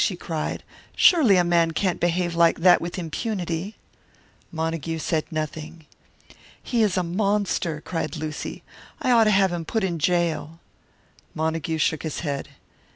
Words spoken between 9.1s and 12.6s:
ought to have him put in jail." Montague shook his head.